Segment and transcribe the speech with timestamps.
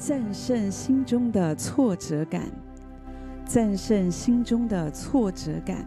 [0.00, 2.50] 战胜心中的挫折感，
[3.44, 5.86] 战胜心中的挫折感。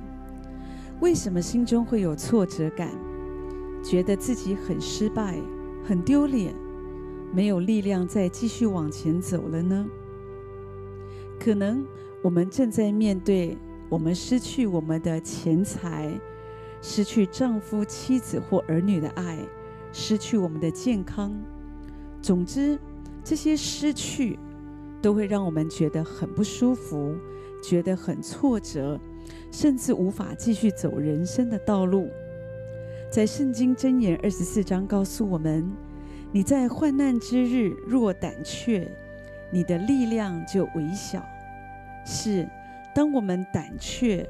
[1.00, 2.92] 为什么心中会有挫折感？
[3.84, 5.36] 觉得自己很失败、
[5.84, 6.54] 很丢脸，
[7.34, 9.84] 没有力量再继续往前走了呢？
[11.40, 11.84] 可能
[12.22, 13.58] 我们正在面对
[13.90, 16.08] 我们失去我们的钱财，
[16.84, 19.40] 失去丈夫、妻子或儿女的爱，
[19.92, 21.34] 失去我们的健康。
[22.22, 22.80] 总之，
[23.24, 24.38] 这些失去
[25.02, 27.16] 都会让我们觉得很不舒服，
[27.64, 29.00] 觉得很挫折，
[29.52, 32.10] 甚至无法继续走人生的道路。
[33.10, 35.70] 在圣经箴言二十四章告诉我们：
[36.32, 38.88] 你在患难之日若胆怯，
[39.52, 41.24] 你的力量就微小。
[42.06, 42.48] 是，
[42.94, 44.28] 当我们胆怯，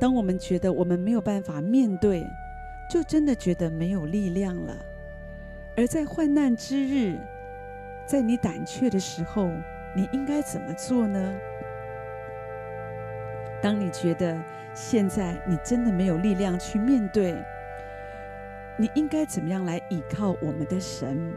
[0.00, 2.26] 当我们觉得我们没有办法面对，
[2.90, 4.74] 就真的觉得没有力量了。
[5.76, 7.18] 而在患难之日，
[8.06, 9.50] 在你胆怯的时候，
[9.94, 11.34] 你应该怎么做呢？
[13.60, 14.40] 当你觉得
[14.74, 17.34] 现在你真的没有力量去面对，
[18.78, 21.32] 你应该怎么样来依靠我们的神？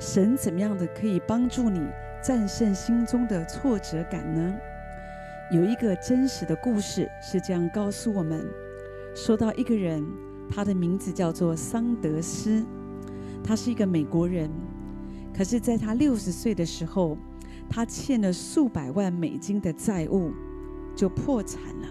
[0.00, 1.86] 神怎么样的可以帮助你
[2.20, 4.54] 战胜心中的挫折感呢？
[5.52, 8.44] 有一个真实的故事是这样告诉我们：
[9.14, 10.04] 说到一个人，
[10.50, 12.66] 他的名字叫做桑德斯。
[13.44, 14.50] 他是一个美国人，
[15.40, 17.16] 可是，在他六十岁的时候，
[17.66, 20.32] 他欠了数百万美金的债务，
[20.94, 21.88] 就破产了。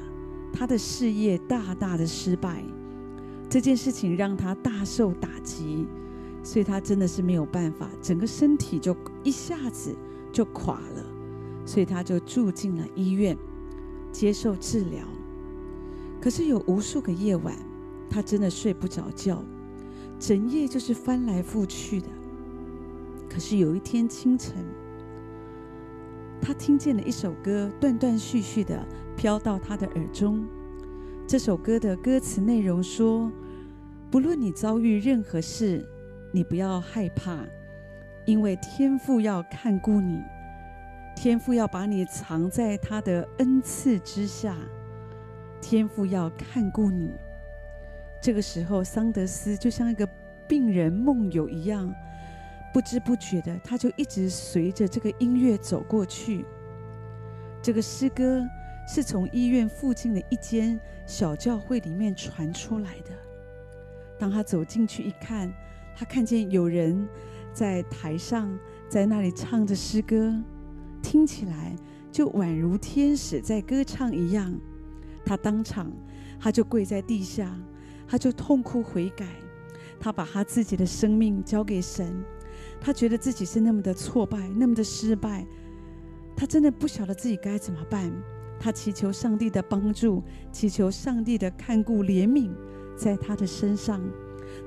[0.54, 2.64] 他的事业大大的失败，
[3.50, 5.88] 这件事情让他大受打击，
[6.44, 9.96] 所以他真的是没有办法，整个身体就一下子
[10.32, 11.04] 就垮了，
[11.66, 13.36] 所以他就住进了医院，
[14.12, 15.04] 接受治疗。
[16.22, 17.56] 可是有无数个夜晚，
[18.12, 19.44] 他真的睡不着觉。
[20.20, 22.08] 整夜就是翻来覆去的。
[23.30, 24.56] 可是有一天清晨，
[26.42, 28.84] 他听见了一首歌，断断续续的
[29.16, 30.46] 飘到他的耳中。
[31.28, 33.32] 这首歌的歌词内容说
[34.10, 35.88] ：“不论你遭遇任何事，
[36.34, 37.46] 你不要害怕，
[38.26, 40.20] 因为天父要看顾你，
[41.16, 44.58] 天父要把你藏在他的恩赐之下，
[45.62, 47.12] 天父要看顾你。”
[48.20, 50.10] 这个时候，桑德斯就像一个
[50.48, 51.94] 病人梦游一样，
[52.74, 56.46] 不知不觉的，他就一直随着这个音乐走过去。
[57.62, 58.46] 这个诗歌
[58.88, 63.12] 是从医院附近的一间小教会里面传出来的。
[64.18, 65.52] 当他走进去一看，
[65.96, 67.08] 他看见有人
[67.54, 70.34] 在台上在那里唱着诗歌，
[71.02, 71.76] 听起来
[72.12, 74.54] 就宛如天使在歌唱一样。
[75.26, 75.92] 他当场，
[76.40, 77.58] 他就跪在地下。
[78.12, 79.28] 他就痛哭悔改，
[80.00, 82.12] 他把他自己的生命交给神，
[82.82, 85.46] 他觉得自己是那么的挫败，那么的失败，
[86.36, 88.12] 他真的不晓得自己该怎么办。
[88.60, 92.52] 他祈求上帝的帮助，祈求上帝的看顾怜悯
[92.96, 94.02] 在他的身上。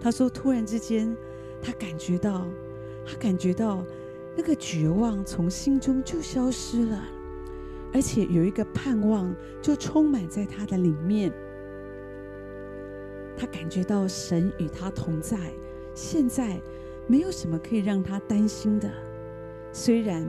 [0.01, 1.15] 他说：“突然之间，
[1.61, 2.47] 他感觉到，
[3.05, 3.85] 他感觉到
[4.35, 7.05] 那个绝望从心中就消失了，
[7.93, 11.31] 而且有一个盼望就充满在他的里面。”
[13.37, 15.37] 他感觉到神与他同在，
[15.95, 16.59] 现在
[17.07, 18.91] 没有什么可以让他担心的。
[19.73, 20.25] 虽然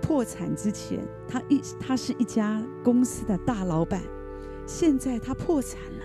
[0.00, 4.02] 破产之前，他一他是一家公司的大老板，
[4.66, 6.04] 现在他破产了，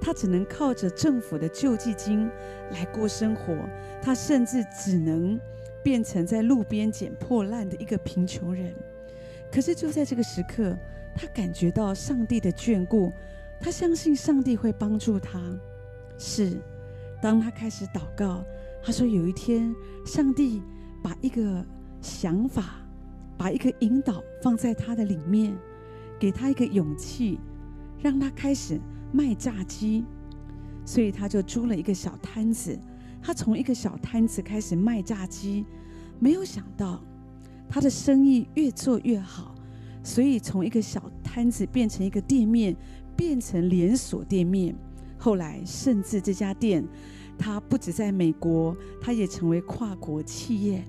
[0.00, 2.30] 他只能靠着政府的救济金
[2.72, 3.54] 来过生活，
[4.02, 5.38] 他甚至只能
[5.82, 8.74] 变成在路边捡破烂的一个贫穷人。
[9.50, 10.76] 可是就在这个时刻，
[11.16, 13.12] 他感觉到上帝的眷顾。
[13.60, 15.42] 他相信上帝会帮助他。
[16.16, 16.52] 是，
[17.20, 18.44] 当他开始祷告，
[18.82, 19.74] 他说有一天，
[20.04, 20.62] 上帝
[21.02, 21.64] 把一个
[22.00, 22.76] 想法，
[23.36, 25.56] 把一个引导放在他的里面，
[26.18, 27.38] 给他一个勇气，
[28.02, 28.80] 让他开始
[29.12, 30.04] 卖炸鸡。
[30.84, 32.78] 所以他就租了一个小摊子，
[33.22, 35.64] 他从一个小摊子开始卖炸鸡，
[36.18, 37.02] 没有想到
[37.68, 39.54] 他的生意越做越好，
[40.02, 42.76] 所以从一个小摊子变成一个店面。
[43.18, 44.72] 变成连锁店面，
[45.18, 46.86] 后来甚至这家店，
[47.38, 50.84] 他不止在美国，他也成为跨国企业。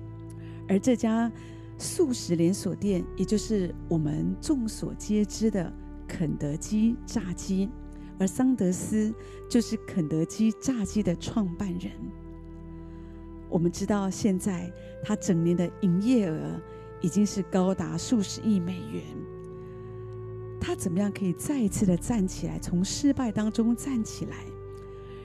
[0.68, 1.30] 而这家
[1.78, 5.72] 素食连锁店，也就是我们众所皆知的
[6.06, 7.68] 肯德基炸鸡，
[8.18, 9.14] 而桑德斯
[9.48, 11.90] 就是肯德基炸鸡的创办人。
[13.48, 14.70] 我们知道，现在
[15.02, 16.60] 他整年的营业额
[17.00, 19.02] 已经是高达数十亿美元。
[20.60, 24.44] 他怎么样可以再一次的站起来，从失败当中站起来？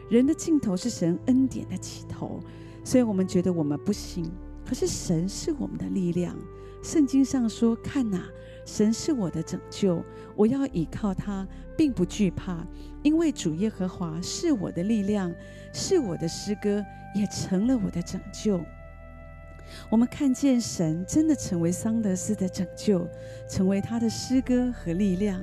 [0.10, 2.40] 人的尽头是神恩典的起头，
[2.84, 4.32] 所以我们觉得我们不行，
[4.66, 6.36] 可是神是我们的力量。
[6.84, 8.24] 圣经上说：“看哪，
[8.64, 10.04] 神是我的拯救，
[10.36, 12.64] 我要倚靠他，并不惧怕，
[13.02, 15.34] 因为主耶和华是我的力量，
[15.74, 16.86] 是我的诗歌，
[17.16, 18.62] 也成了我的拯救。”
[19.90, 23.08] 我们看见神真的成为桑德斯的拯救，
[23.50, 25.42] 成为他的诗歌和力量。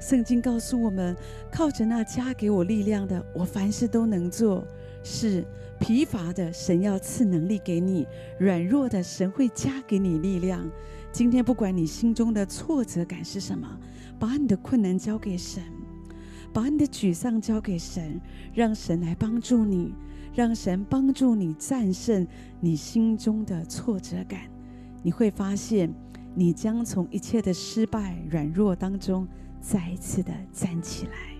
[0.00, 1.14] 圣经告诉我们，
[1.52, 4.66] 靠着那加给我力量的，我凡事都能做。
[5.02, 5.44] 是
[5.78, 8.04] 疲乏的，神要赐能力给你；
[8.38, 10.68] 软弱的，神会加给你力量。
[11.12, 13.78] 今天，不管你心中的挫折感是什么，
[14.18, 15.62] 把你的困难交给神，
[16.52, 18.20] 把你的沮丧交给神，
[18.54, 19.94] 让神来帮助你，
[20.34, 22.26] 让神帮助你战胜
[22.60, 24.40] 你心中的挫折感。
[25.02, 25.90] 你会发现，
[26.34, 29.26] 你将从一切的失败、软弱当中。
[29.60, 31.39] 再一次的站起来。